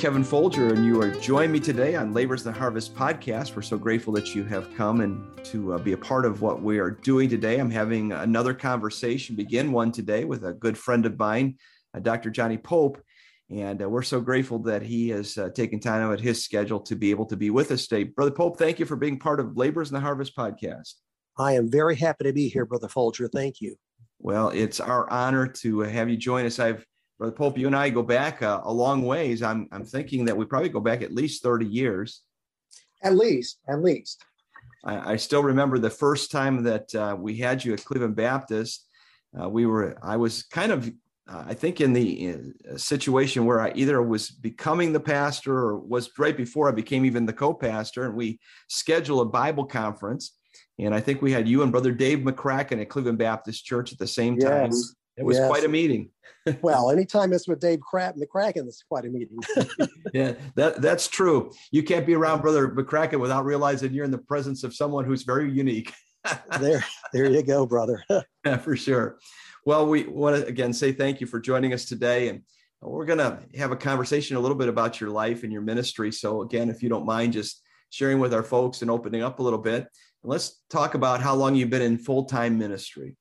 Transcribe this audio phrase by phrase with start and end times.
[0.00, 3.54] Kevin Folger, and you are joining me today on Labors the Harvest podcast.
[3.54, 6.62] We're so grateful that you have come and to uh, be a part of what
[6.62, 7.58] we are doing today.
[7.58, 11.58] I'm having another conversation, begin one today with a good friend of mine,
[11.94, 12.30] uh, Dr.
[12.30, 12.98] Johnny Pope.
[13.50, 16.80] And uh, we're so grateful that he has uh, taken time out of his schedule
[16.80, 18.04] to be able to be with us today.
[18.04, 20.94] Brother Pope, thank you for being part of Labors the Harvest podcast.
[21.36, 23.28] I am very happy to be here, Brother Folger.
[23.28, 23.76] Thank you.
[24.18, 26.58] Well, it's our honor to have you join us.
[26.58, 26.86] I've
[27.20, 29.42] Brother Pope, you and I go back uh, a long ways.
[29.42, 32.22] I'm I'm thinking that we probably go back at least 30 years.
[33.04, 34.24] At least, at least.
[34.86, 38.86] I, I still remember the first time that uh, we had you at Cleveland Baptist.
[39.38, 40.88] Uh, we were I was kind of
[41.30, 42.36] uh, I think in the
[42.72, 47.04] uh, situation where I either was becoming the pastor or was right before I became
[47.04, 48.40] even the co-pastor, and we
[48.70, 50.38] scheduled a Bible conference.
[50.78, 53.98] And I think we had you and Brother Dave McCracken at Cleveland Baptist Church at
[53.98, 54.70] the same time.
[54.70, 54.94] Yes.
[55.20, 55.48] It was yes.
[55.48, 56.10] quite a meeting.
[56.62, 59.38] well, anytime it's with Dave Crap McCracken, it's quite a meeting.
[60.14, 61.52] yeah, that that's true.
[61.70, 65.22] You can't be around Brother McCracken without realizing you're in the presence of someone who's
[65.22, 65.92] very unique.
[66.58, 68.02] there, there you go, brother.
[68.44, 69.18] yeah, for sure.
[69.66, 72.42] Well, we want to again say thank you for joining us today, and
[72.80, 76.10] we're going to have a conversation a little bit about your life and your ministry.
[76.10, 79.42] So, again, if you don't mind, just sharing with our folks and opening up a
[79.42, 79.86] little bit.
[80.22, 83.16] Let's talk about how long you've been in full time ministry.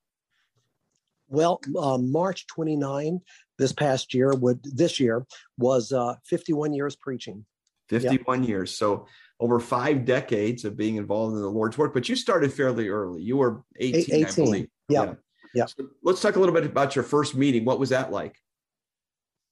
[1.29, 3.21] Well, uh, March 29
[3.57, 5.25] this past year would this year
[5.57, 7.45] was uh, 51 years preaching.
[7.89, 8.49] 51 yep.
[8.49, 8.77] years.
[8.77, 9.07] So
[9.39, 11.93] over five decades of being involved in the Lord's work.
[11.93, 13.21] But you started fairly early.
[13.21, 14.25] You were 18, 18.
[14.25, 14.67] I believe.
[14.89, 15.03] Yeah.
[15.03, 15.13] Yeah.
[15.53, 15.65] yeah.
[15.65, 17.65] So let's talk a little bit about your first meeting.
[17.65, 18.35] What was that like?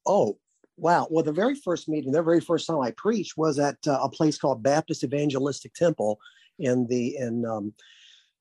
[0.06, 0.38] Oh,
[0.76, 1.06] wow.
[1.10, 4.08] Well, the very first meeting, the very first time I preached was at uh, a
[4.08, 6.18] place called Baptist Evangelistic Temple
[6.58, 7.72] in the in um,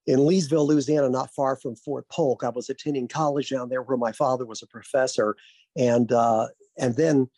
[0.08, 2.44] in Leesville, Louisiana, not far from Fort Polk.
[2.44, 5.36] I was attending college down there where my father was a professor.
[5.76, 6.48] And, uh,
[6.78, 7.30] and then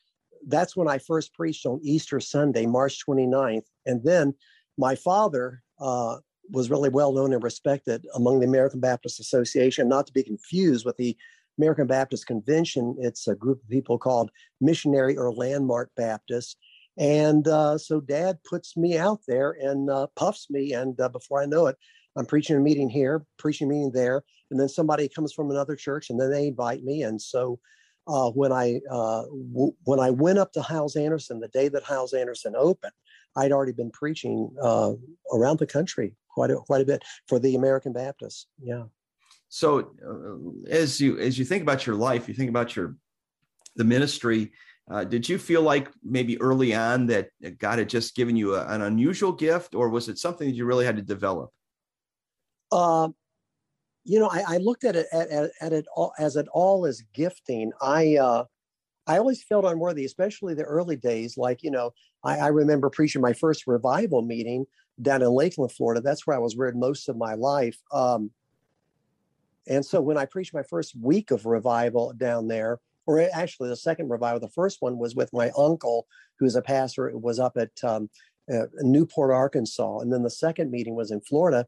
[0.48, 3.66] that's when I first preached on Easter Sunday, March 29th.
[3.88, 4.36] And then
[4.78, 6.18] my father uh,
[6.52, 10.86] was really well known and respected among the American Baptist Association, not to be confused
[10.86, 11.18] with the
[11.58, 12.96] American Baptist Convention.
[13.00, 14.30] It's a group of people called
[14.62, 16.56] Missionary or Landmark Baptists.
[16.98, 20.74] And uh, so dad puts me out there and uh, puffs me.
[20.74, 21.78] And uh, before I know it,
[22.18, 25.76] I'm preaching a meeting here, preaching a meeting there, and then somebody comes from another
[25.76, 27.04] church, and then they invite me.
[27.04, 27.60] And so
[28.08, 32.56] uh, when I uh, w- when I went up to Hyles-Anderson the day that Hyles-Anderson
[32.58, 32.94] opened,
[33.36, 34.94] I'd already been preaching uh,
[35.32, 38.48] around the country quite a, quite a bit for the American Baptists.
[38.62, 38.86] Yeah.
[39.50, 42.96] So uh, as you as you think about your life, you think about your
[43.76, 44.52] the ministry.
[44.92, 48.66] Uh, did you feel like maybe early on that God had just given you a,
[48.68, 51.52] an unusual gift, or was it something that you really had to develop?
[52.72, 53.10] Uh,
[54.04, 56.86] you know, I, I looked at it at, at, at, it all as it all
[56.86, 57.72] as gifting.
[57.82, 58.46] I uh,
[59.08, 61.38] I always felt unworthy, especially the early days.
[61.38, 61.92] Like you know,
[62.24, 64.66] I, I remember preaching my first revival meeting
[65.02, 66.02] down in Lakeland, Florida.
[66.02, 67.78] That's where I was reared most of my life.
[67.92, 68.32] Um,
[69.68, 73.76] and so when I preached my first week of revival down there, or actually the
[73.76, 76.08] second revival, the first one was with my uncle,
[76.40, 77.08] who's a pastor.
[77.10, 78.10] It was up at um,
[78.52, 81.66] uh, Newport, Arkansas, and then the second meeting was in Florida.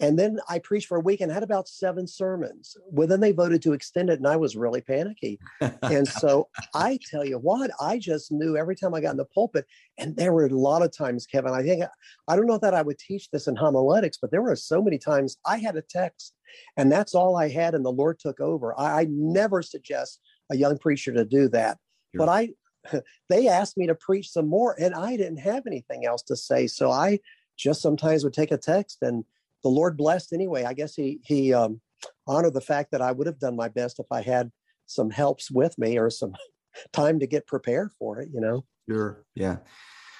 [0.00, 2.76] And then I preached for a week and had about seven sermons.
[2.90, 5.40] Well, then they voted to extend it, and I was really panicky.
[5.82, 9.24] and so I tell you what, I just knew every time I got in the
[9.24, 9.66] pulpit,
[9.98, 11.52] and there were a lot of times, Kevin.
[11.52, 11.84] I think
[12.28, 14.98] I don't know that I would teach this in homiletics, but there were so many
[14.98, 16.34] times I had a text,
[16.76, 18.78] and that's all I had, and the Lord took over.
[18.78, 21.78] I, I never suggest a young preacher to do that,
[22.14, 22.24] sure.
[22.24, 22.50] but I
[23.28, 26.68] they asked me to preach some more, and I didn't have anything else to say,
[26.68, 27.18] so I
[27.56, 29.24] just sometimes would take a text and
[29.62, 30.64] the Lord blessed anyway.
[30.64, 31.80] I guess he he um,
[32.26, 34.50] honored the fact that I would have done my best if I had
[34.86, 36.34] some helps with me or some
[36.92, 38.28] time to get prepared for it.
[38.32, 38.64] You know.
[38.88, 39.24] Sure.
[39.34, 39.58] Yeah.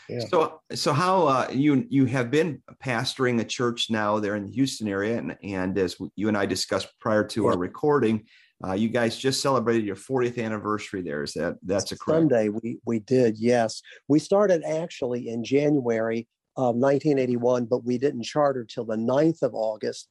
[0.08, 0.20] Yeah.
[0.30, 4.52] So, so how uh, you you have been pastoring a church now there in the
[4.52, 7.48] Houston area, and and as you and I discussed prior to yeah.
[7.50, 8.24] our recording,
[8.66, 11.22] uh, you guys just celebrated your 40th anniversary there.
[11.22, 12.22] Is that that's a correct?
[12.22, 13.38] Sunday we we did.
[13.38, 16.26] Yes, we started actually in January
[16.58, 20.08] of 1981, but we didn't charter till the 9th of August.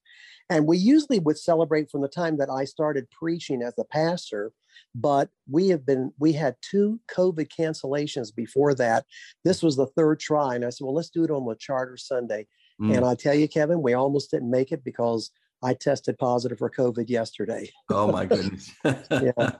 [0.50, 4.54] And we usually would celebrate from the time that I started preaching as a pastor,
[4.96, 9.06] but we have been we had two COVID cancellations before that.
[9.44, 11.98] This was the third try, and I said, well, let's do it on the charter
[11.98, 12.48] Sunday.
[12.82, 12.96] Mm.
[12.96, 15.32] And I tell you, Kevin, we almost didn't make it because
[15.64, 17.70] I tested positive for COVID yesterday.
[17.90, 18.72] oh my goodness.
[18.86, 19.52] yeah.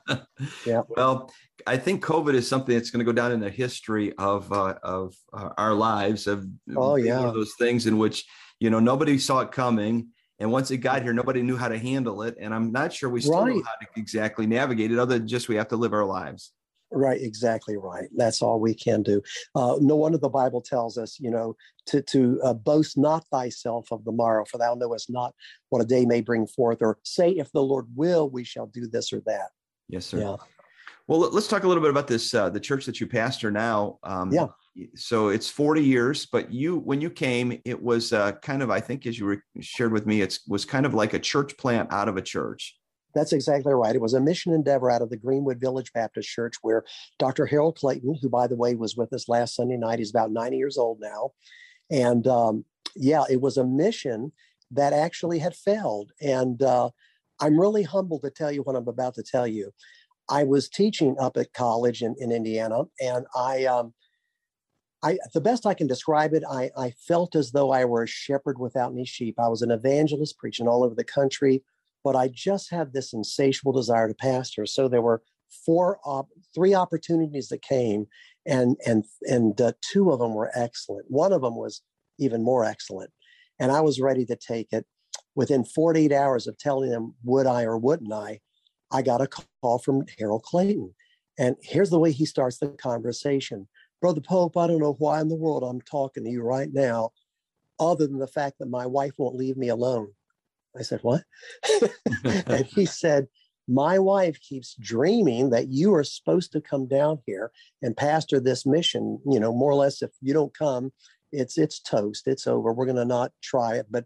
[0.64, 0.82] Yeah.
[0.88, 1.32] Well,
[1.66, 4.76] I think COVID is something that's going to go down in the history of uh,
[4.82, 6.26] of uh, our lives.
[6.26, 6.46] Of
[6.76, 8.24] oh yeah, one of those things in which
[8.60, 10.08] you know nobody saw it coming,
[10.38, 12.36] and once it got here, nobody knew how to handle it.
[12.40, 13.56] And I'm not sure we still right.
[13.56, 16.52] know how to exactly navigate it, other than just we have to live our lives.
[16.90, 18.08] Right, exactly right.
[18.16, 19.22] That's all we can do.
[19.54, 21.54] Uh, no wonder the Bible tells us, you know,
[21.86, 25.34] to to uh, boast not thyself of the morrow, for thou knowest not
[25.68, 28.86] what a day may bring forth, or say, if the Lord will, we shall do
[28.86, 29.50] this or that.
[29.88, 30.18] Yes, sir.
[30.18, 30.36] Yeah.
[31.08, 32.34] Well, let's talk a little bit about this.
[32.34, 33.98] Uh, the church that you pastor now.
[34.02, 34.48] Um, yeah.
[34.94, 38.78] So it's 40 years, but you, when you came, it was uh, kind of, I
[38.80, 41.92] think, as you re- shared with me, it was kind of like a church plant
[41.92, 42.77] out of a church.
[43.14, 43.94] That's exactly right.
[43.94, 46.84] It was a mission endeavor out of the Greenwood Village Baptist Church, where
[47.18, 47.46] Dr.
[47.46, 50.56] Harold Clayton, who, by the way, was with us last Sunday night, he's about 90
[50.56, 51.30] years old now.
[51.90, 52.64] And um,
[52.94, 54.32] yeah, it was a mission
[54.70, 56.12] that actually had failed.
[56.20, 56.90] And uh,
[57.40, 59.72] I'm really humbled to tell you what I'm about to tell you.
[60.28, 63.94] I was teaching up at college in, in Indiana, and I, um,
[65.02, 68.06] I, the best I can describe it, I, I felt as though I were a
[68.06, 69.36] shepherd without any sheep.
[69.38, 71.62] I was an evangelist preaching all over the country,
[72.08, 74.64] but I just had this insatiable desire to pastor.
[74.64, 75.20] So there were
[75.66, 78.06] four, op- three opportunities that came,
[78.46, 81.04] and and and uh, two of them were excellent.
[81.10, 81.82] One of them was
[82.18, 83.10] even more excellent,
[83.60, 84.86] and I was ready to take it.
[85.34, 88.40] Within 48 hours of telling them would I or wouldn't I,
[88.90, 89.28] I got a
[89.60, 90.94] call from Harold Clayton,
[91.38, 93.68] and here's the way he starts the conversation.
[94.00, 97.10] Brother Pope, I don't know why in the world I'm talking to you right now,
[97.78, 100.14] other than the fact that my wife won't leave me alone.
[100.78, 101.22] I said, What?
[102.24, 103.26] and he said,
[103.66, 107.50] My wife keeps dreaming that you are supposed to come down here
[107.82, 109.18] and pastor this mission.
[109.26, 110.92] You know, more or less, if you don't come,
[111.32, 112.26] it's it's toast.
[112.26, 112.72] It's over.
[112.72, 113.86] We're going to not try it.
[113.90, 114.04] But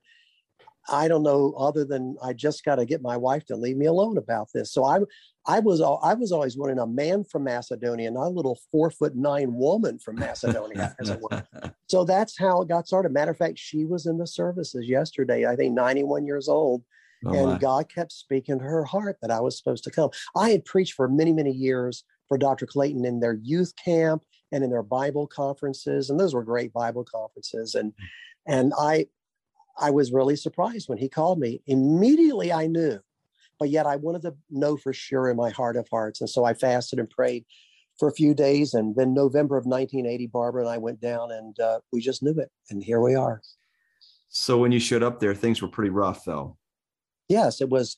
[0.88, 3.86] I don't know other than I just got to get my wife to leave me
[3.86, 4.72] alone about this.
[4.72, 4.98] So I
[5.46, 9.14] I was I was always wanting a man from Macedonia, not a little four foot
[9.16, 11.44] nine woman from Macedonia, as it were.
[11.88, 13.12] So that's how it got started.
[13.12, 15.44] Matter of fact, she was in the services yesterday.
[15.44, 16.84] I think 91 years old.
[17.26, 17.58] Oh, and my.
[17.58, 20.08] God kept speaking to her heart that I was supposed to come.
[20.34, 22.64] I had preached for many, many years for Dr.
[22.64, 27.04] Clayton in their youth camp and in their Bible conferences, and those were great Bible
[27.04, 27.74] conferences.
[27.74, 27.92] And
[28.46, 29.06] and I
[29.78, 31.62] I was really surprised when he called me.
[31.66, 33.00] Immediately I knew,
[33.58, 36.20] but yet I wanted to know for sure in my heart of hearts.
[36.20, 37.44] And so I fasted and prayed
[37.98, 38.74] for a few days.
[38.74, 42.38] And then November of 1980, Barbara and I went down and uh, we just knew
[42.38, 42.50] it.
[42.70, 43.40] And here we are.
[44.28, 46.56] So when you showed up there, things were pretty rough though.
[47.28, 47.96] Yes, it was.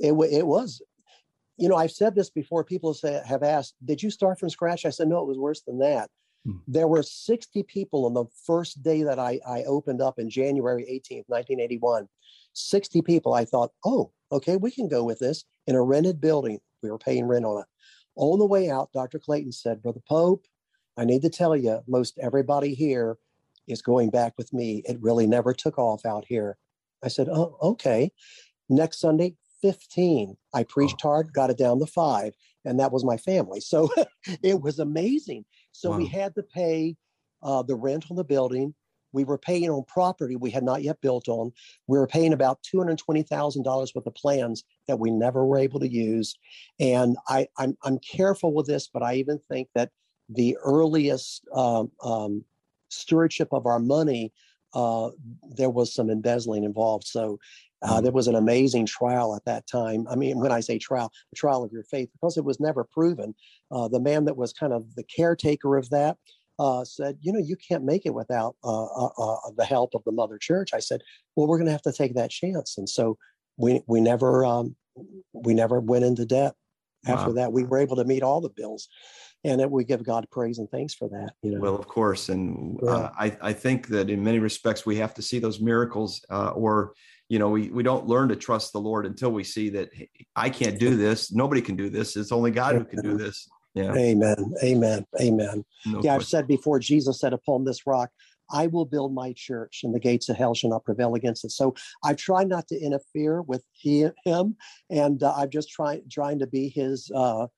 [0.00, 0.82] It, it was.
[1.56, 2.64] You know, I've said this before.
[2.64, 4.84] People say, have asked, did you start from scratch?
[4.84, 6.10] I said, no, it was worse than that.
[6.44, 6.56] Hmm.
[6.66, 10.84] There were 60 people on the first day that I, I opened up in January
[10.84, 12.08] 18th, 1981.
[12.54, 13.34] 60 people.
[13.34, 16.60] I thought, oh, okay, we can go with this in a rented building.
[16.82, 17.66] We were paying rent on it.
[18.16, 19.18] On the way out, Dr.
[19.18, 20.46] Clayton said, Brother Pope,
[20.96, 23.18] I need to tell you, most everybody here
[23.66, 24.82] is going back with me.
[24.86, 26.56] It really never took off out here.
[27.02, 28.12] I said, oh, okay.
[28.68, 30.36] Next Sunday, 15.
[30.52, 31.08] I preached oh.
[31.08, 32.34] hard, got it down to five,
[32.64, 33.60] and that was my family.
[33.60, 33.90] So
[34.42, 35.44] it was amazing.
[35.74, 35.98] So wow.
[35.98, 36.96] we had to pay
[37.42, 38.74] uh, the rent on the building.
[39.12, 41.52] We were paying on property we had not yet built on.
[41.86, 46.34] We were paying about $220,000 worth of plans that we never were able to use.
[46.80, 49.90] And I, I'm, I'm careful with this, but I even think that
[50.28, 52.44] the earliest um, um,
[52.88, 54.32] stewardship of our money,
[54.74, 55.10] uh,
[55.56, 57.06] there was some embezzling involved.
[57.06, 57.38] So
[57.82, 60.06] uh, there was an amazing trial at that time.
[60.08, 62.84] I mean, when I say trial, the trial of your faith, because it was never
[62.84, 63.34] proven.
[63.70, 66.16] Uh, the man that was kind of the caretaker of that
[66.58, 70.02] uh, said, "You know, you can't make it without uh, uh, uh, the help of
[70.04, 71.02] the Mother Church." I said,
[71.36, 73.18] "Well, we're going to have to take that chance," and so
[73.56, 74.76] we we never um,
[75.32, 76.54] we never went into debt.
[77.06, 77.34] After wow.
[77.34, 78.88] that, we were able to meet all the bills,
[79.44, 81.34] and it, we give God praise and thanks for that.
[81.42, 81.60] You know.
[81.60, 83.10] Well, of course, and uh, yeah.
[83.18, 86.94] I I think that in many respects we have to see those miracles uh, or
[87.28, 90.10] you know we, we don't learn to trust the lord until we see that hey,
[90.36, 93.48] i can't do this nobody can do this it's only god who can do this
[93.74, 93.92] Yeah.
[93.96, 94.54] Amen.
[94.62, 95.04] Amen.
[95.20, 95.64] Amen.
[95.84, 98.10] No yeah, I've said before, Jesus said, Upon this rock,
[98.54, 101.50] I will build my church, and the gates of hell shall not prevail against it.
[101.50, 104.56] So I try not to interfere with he, him,
[104.88, 107.48] and uh, I'm just trying trying to be his uh,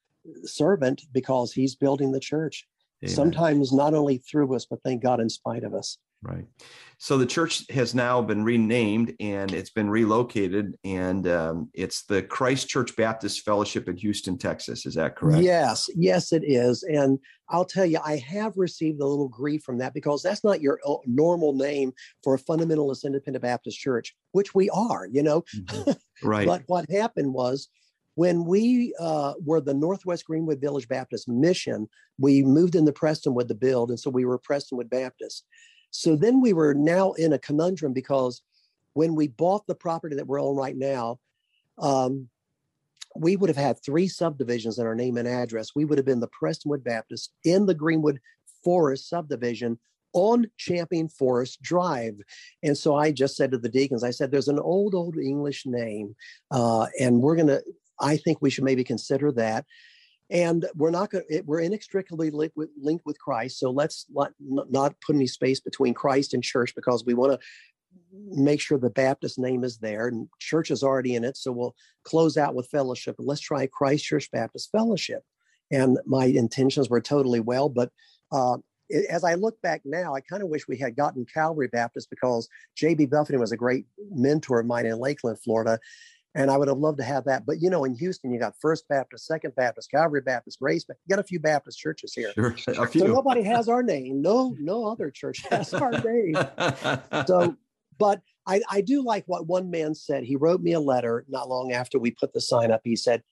[0.44, 2.66] servant because he's building the church.
[3.04, 3.14] Amen.
[3.14, 5.98] Sometimes not only through us, but thank God in spite of us.
[6.22, 6.44] Right.
[6.98, 12.22] So the church has now been renamed and it's been relocated, and um, it's the
[12.22, 14.86] Christ Church Baptist Fellowship in Houston, Texas.
[14.86, 15.44] Is that correct?
[15.44, 16.82] Yes, yes, it is.
[16.84, 17.18] And
[17.50, 20.80] I'll tell you, I have received a little grief from that because that's not your
[20.86, 21.92] uh, normal name
[22.24, 25.44] for a fundamentalist independent Baptist church, which we are, you know.
[25.54, 25.92] Mm-hmm.
[26.22, 26.46] Right.
[26.46, 27.68] but what happened was
[28.14, 33.54] when we uh, were the Northwest Greenwood Village Baptist Mission, we moved into Prestonwood to
[33.54, 35.44] build, and so we were Prestonwood Baptist.
[35.90, 38.42] So then we were now in a conundrum because
[38.94, 41.18] when we bought the property that we're on right now,
[41.78, 42.28] um,
[43.14, 45.74] we would have had three subdivisions in our name and address.
[45.74, 48.20] We would have been the Prestonwood Baptist in the Greenwood
[48.62, 49.78] Forest subdivision
[50.12, 52.14] on Champion Forest Drive.
[52.62, 55.66] And so I just said to the deacons, I said, there's an old, old English
[55.66, 56.16] name,
[56.50, 57.62] uh, and we're going to,
[58.00, 59.66] I think we should maybe consider that
[60.30, 64.32] and we're not going to we're inextricably linked with, linked with christ so let's not,
[64.40, 67.46] not put any space between christ and church because we want to
[68.30, 71.74] make sure the baptist name is there and church is already in it so we'll
[72.04, 75.22] close out with fellowship let's try christ church baptist fellowship
[75.70, 77.90] and my intentions were totally well but
[78.32, 78.56] uh,
[79.10, 82.48] as I look back now, I kind of wish we had gotten Calvary Baptist because
[82.76, 83.06] J.B.
[83.06, 85.78] Buffington was a great mentor of mine in Lakeland, Florida.
[86.36, 87.46] And I would have loved to have that.
[87.46, 90.84] But you know, in Houston, you got First Baptist, Second Baptist, Calvary Baptist, Grace.
[90.88, 92.32] You got a few Baptist churches here.
[92.34, 92.54] Sure.
[92.78, 93.00] A few.
[93.00, 94.20] So nobody has our name.
[94.20, 96.36] No, no other church has our name.
[97.26, 97.56] so,
[97.98, 100.24] but I, I do like what one man said.
[100.24, 102.82] He wrote me a letter not long after we put the sign up.
[102.84, 103.22] He said,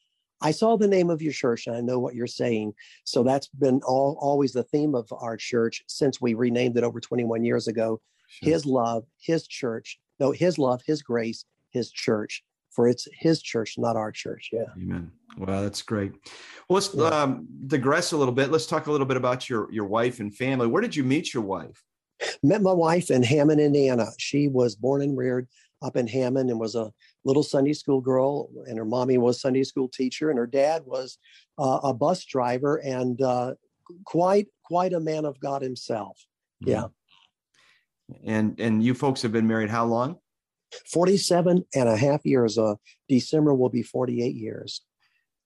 [0.41, 2.73] I saw the name of your church and I know what you're saying.
[3.05, 7.01] So that's been all, always the theme of our church since we renamed it over
[7.01, 8.01] 21 years ago.
[8.29, 8.53] Sure.
[8.53, 12.43] His love, his church, no, his love, his grace, his church
[12.75, 14.51] for it's his church, not our church.
[14.53, 14.65] Yeah.
[14.77, 15.11] Amen.
[15.39, 16.13] Well, that's great.
[16.69, 17.07] Well, let's yeah.
[17.07, 18.51] um, digress a little bit.
[18.51, 20.67] Let's talk a little bit about your your wife and family.
[20.67, 21.83] Where did you meet your wife?
[22.43, 24.07] Met my wife in Hammond, Indiana.
[24.19, 25.49] She was born and reared
[25.83, 26.93] up in Hammond and was a
[27.25, 28.49] little Sunday school girl.
[28.67, 31.19] And her mommy was Sunday school teacher, and her dad was
[31.59, 33.55] uh, a bus driver and uh,
[34.05, 36.25] quite quite a man of God himself.
[36.65, 36.71] Mm-hmm.
[36.71, 36.87] Yeah.
[38.25, 40.19] And and you folks have been married how long?
[40.91, 42.59] 47 and a half years.
[42.59, 42.75] Uh,
[43.09, 44.83] December will be 48 years.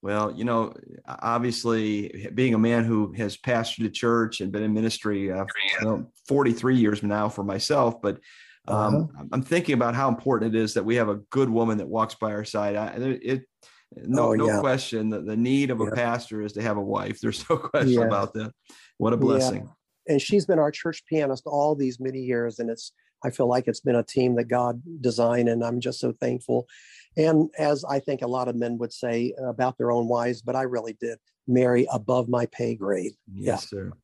[0.01, 0.73] Well, you know,
[1.05, 5.45] obviously, being a man who has pastored a church and been in ministry uh,
[5.79, 8.19] you know, 43 years now for myself, but
[8.67, 9.25] um, uh-huh.
[9.31, 12.15] I'm thinking about how important it is that we have a good woman that walks
[12.15, 12.75] by our side.
[12.75, 12.87] I,
[13.21, 13.43] it,
[13.95, 14.59] no, oh, no yeah.
[14.59, 15.91] question that the need of a yeah.
[15.95, 17.19] pastor is to have a wife.
[17.19, 18.05] There's no question yeah.
[18.05, 18.51] about that.
[18.97, 19.67] What a blessing.
[20.07, 23.67] And she's been our church pianist all these many years, and it's I feel like
[23.67, 26.67] it's been a team that God designed, and I'm just so thankful.
[27.17, 30.55] And as I think a lot of men would say about their own wives, but
[30.55, 33.13] I really did marry above my pay grade.
[33.33, 33.79] Yes, yeah.
[33.79, 33.91] sir.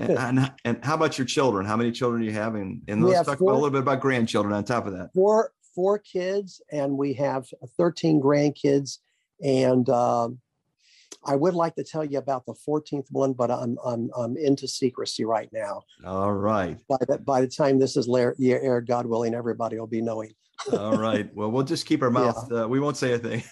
[0.00, 1.66] And, and, and, how about your children?
[1.66, 2.54] How many children do you have?
[2.54, 5.10] And, and let's talk four, a little bit about grandchildren on top of that.
[5.12, 7.46] Four four kids, and we have
[7.76, 8.98] 13 grandkids.
[9.42, 10.38] And um,
[11.24, 14.68] I would like to tell you about the 14th one, but I'm I'm I'm into
[14.68, 15.82] secrecy right now.
[16.04, 16.78] All right.
[16.88, 20.32] By the by the time this is aired, God willing, everybody will be knowing.
[20.72, 21.28] All right.
[21.34, 22.48] Well, we'll just keep our mouth.
[22.50, 22.62] Yeah.
[22.62, 23.42] Uh, we won't say a thing.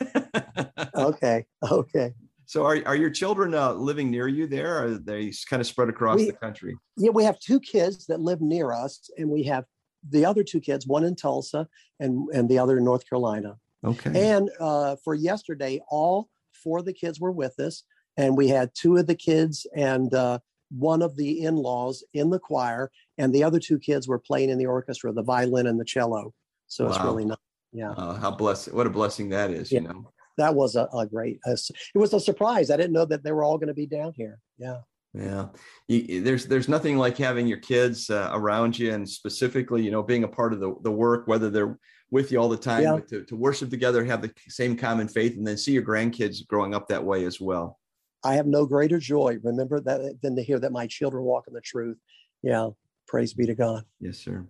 [0.97, 1.45] okay.
[1.71, 2.15] Okay.
[2.47, 4.79] So, are are your children uh, living near you there?
[4.79, 6.77] Or are they kind of spread across we, the country?
[6.97, 9.65] Yeah, we have two kids that live near us, and we have
[10.09, 11.69] the other two kids, one in Tulsa
[12.01, 13.57] and and the other in North Carolina.
[13.85, 14.33] Okay.
[14.33, 16.29] And uh, for yesterday, all
[16.67, 17.85] four of the kids were with us,
[18.17, 22.41] and we had two of the kids and uh, one of the in-laws in the
[22.41, 25.85] choir, and the other two kids were playing in the orchestra, the violin and the
[25.85, 26.35] cello.
[26.67, 26.91] So wow.
[26.91, 27.37] it's really nice.
[27.73, 27.93] Yeah.
[27.93, 28.73] Uh, how blessed!
[28.73, 29.71] What a blessing that is.
[29.71, 29.83] Yeah.
[29.83, 30.11] You know.
[30.39, 31.39] That was a, a great.
[31.47, 32.71] It was a surprise.
[32.71, 34.41] I didn't know that they were all going to be down here.
[34.59, 34.81] Yeah.
[35.15, 35.47] Yeah,
[35.89, 40.03] you, there's there's nothing like having your kids uh, around you, and specifically, you know,
[40.03, 41.79] being a part of the the work, whether they're
[42.11, 42.99] with you all the time, yeah.
[43.09, 46.75] to, to worship together, have the same common faith, and then see your grandkids growing
[46.75, 47.79] up that way as well.
[48.25, 51.55] I have no greater joy, remember that, than to hear that my children walk in
[51.55, 51.99] the truth.
[52.43, 52.71] Yeah,
[53.07, 53.85] praise be to God.
[54.01, 54.47] Yes, sir.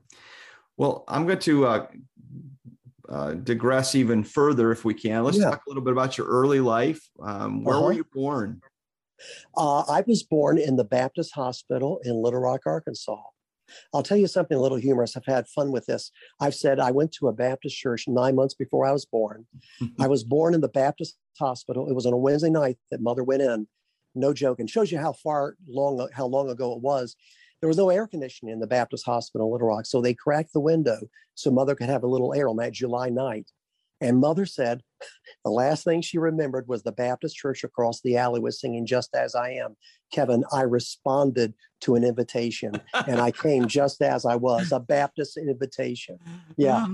[0.76, 1.86] Well, I'm going to uh,
[3.08, 5.24] uh, digress even further if we can.
[5.24, 5.50] Let's yeah.
[5.50, 7.00] talk a little bit about your early life.
[7.22, 7.84] Um, where uh-huh.
[7.86, 8.60] were you born?
[9.56, 13.16] Uh, I was born in the Baptist Hospital in Little Rock, Arkansas.
[13.92, 15.16] I'll tell you something a little humorous.
[15.16, 16.10] I've had fun with this.
[16.40, 19.46] I've said I went to a Baptist church nine months before I was born.
[20.00, 21.88] I was born in the Baptist hospital.
[21.88, 23.66] It was on a Wednesday night that mother went in.
[24.14, 27.16] no joke, and shows you how far long how long ago it was.
[27.60, 30.52] There was no air conditioning in the Baptist hospital in Little Rock, so they cracked
[30.52, 30.98] the window
[31.34, 33.50] so mother could have a little air on that July night.
[34.00, 34.82] And mother said
[35.44, 39.14] the last thing she remembered was the Baptist church across the alley was singing Just
[39.14, 39.76] As I Am.
[40.12, 45.36] Kevin, I responded to an invitation and I came just as I was, a Baptist
[45.36, 46.18] invitation.
[46.56, 46.86] Yeah.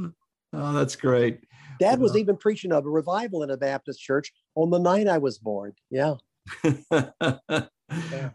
[0.53, 1.41] Oh, that's great.
[1.79, 5.19] Dad was even preaching of a revival in a Baptist church on the night I
[5.19, 5.73] was born.
[5.91, 6.15] Yeah.
[6.93, 8.31] yeah.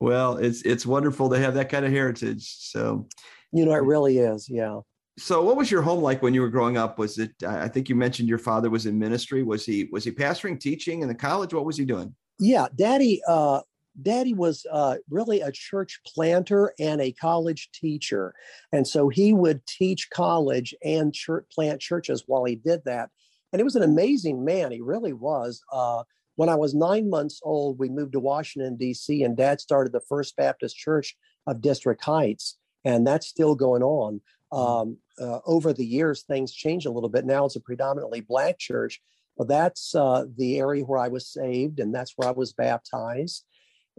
[0.00, 2.56] Well, it's it's wonderful to have that kind of heritage.
[2.58, 3.06] So,
[3.52, 4.48] you know, it really is.
[4.48, 4.80] Yeah.
[5.18, 6.98] So, what was your home like when you were growing up?
[6.98, 7.32] Was it?
[7.46, 9.42] I think you mentioned your father was in ministry.
[9.42, 9.88] Was he?
[9.92, 11.52] Was he pastoring, teaching in the college?
[11.52, 12.14] What was he doing?
[12.38, 13.20] Yeah, Daddy.
[13.28, 13.60] Uh,
[14.00, 18.34] Daddy was uh, really a church planter and a college teacher,
[18.72, 23.10] and so he would teach college and church, plant churches while he did that.
[23.52, 24.70] And he was an amazing man.
[24.70, 25.62] He really was.
[25.72, 26.04] Uh,
[26.36, 29.22] when I was nine months old, we moved to Washington D.C.
[29.24, 31.16] and Dad started the First Baptist Church
[31.46, 34.20] of District Heights, and that's still going on.
[34.52, 34.80] Mm.
[34.82, 37.26] Um, uh, over the years, things changed a little bit.
[37.26, 39.02] Now it's a predominantly black church,
[39.36, 43.44] but that's uh, the area where I was saved, and that's where I was baptized.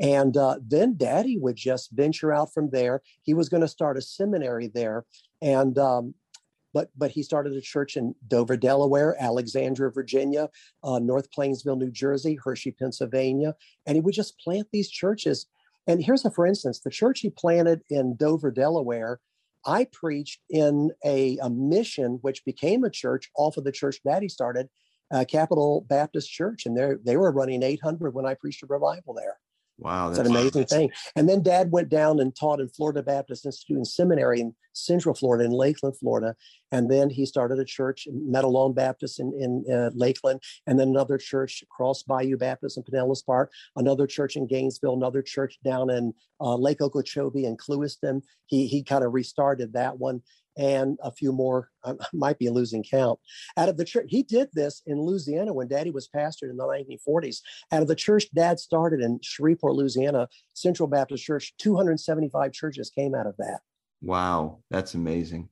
[0.01, 3.01] And uh, then Daddy would just venture out from there.
[3.21, 5.05] He was going to start a seminary there,
[5.41, 6.15] and um,
[6.73, 10.49] but but he started a church in Dover, Delaware, Alexandria, Virginia,
[10.83, 13.53] uh, North Plainsville, New Jersey, Hershey, Pennsylvania,
[13.85, 15.45] and he would just plant these churches.
[15.85, 19.19] And here's a for instance: the church he planted in Dover, Delaware
[19.65, 24.27] I preached in a, a mission which became a church off of the church Daddy
[24.27, 24.69] started,
[25.13, 29.13] uh, Capital Baptist Church, and they they were running 800 when I preached a revival
[29.13, 29.37] there.
[29.81, 30.91] Wow, that's, an amazing thing.
[31.15, 35.15] And then Dad went down and taught in Florida Baptist Institute and Seminary in Central
[35.15, 36.35] Florida, in Lakeland, Florida.
[36.71, 41.17] And then he started a church, Meadowlawn Baptist in, in uh, Lakeland, and then another
[41.17, 46.13] church, Cross Bayou Baptist in Pinellas Park, another church in Gainesville, another church down in
[46.39, 48.21] uh, Lake Okeechobee and Clewiston.
[48.45, 50.21] He he kind of restarted that one
[50.61, 51.69] and a few more.
[51.83, 53.19] I might be losing count.
[53.57, 56.63] Out of the church, he did this in Louisiana when Daddy was pastored in the
[56.63, 57.41] 1940s.
[57.71, 63.15] Out of the church Dad started in Shreveport, Louisiana, Central Baptist Church, 275 churches came
[63.15, 63.61] out of that.
[64.03, 65.49] Wow, that's amazing.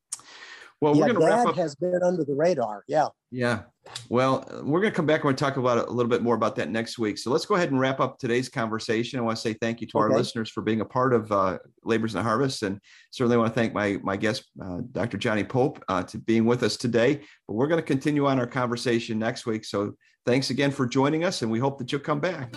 [0.81, 1.55] Well, yeah, we're going to wrap up.
[1.55, 2.83] has been under the radar.
[2.87, 3.07] Yeah.
[3.31, 3.63] Yeah.
[4.09, 6.55] Well, we're going to come back and we're talk about a little bit more about
[6.55, 7.17] that next week.
[7.17, 9.19] So let's go ahead and wrap up today's conversation.
[9.19, 10.03] I want to say thank you to okay.
[10.03, 12.79] our listeners for being a part of uh, Labors and Harvest, and
[13.11, 15.17] certainly want to thank my my guest, uh, Dr.
[15.17, 17.21] Johnny Pope, uh, to being with us today.
[17.47, 19.65] But we're going to continue on our conversation next week.
[19.65, 19.93] So
[20.25, 22.55] thanks again for joining us, and we hope that you'll come back.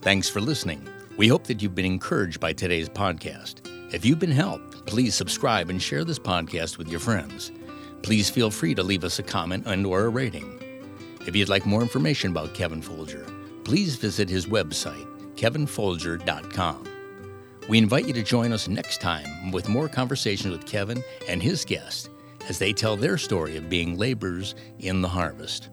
[0.00, 0.88] Thanks for listening.
[1.16, 3.66] We hope that you've been encouraged by today's podcast.
[3.92, 7.50] If you've been helped, please subscribe and share this podcast with your friends.
[8.02, 10.62] Please feel free to leave us a comment and or a rating.
[11.26, 13.26] If you'd like more information about Kevin Folger,
[13.64, 16.84] please visit his website, kevinfolger.com.
[17.68, 21.64] We invite you to join us next time with more conversations with Kevin and his
[21.64, 22.08] guests
[22.48, 25.70] as they tell their story of being laborers in the harvest.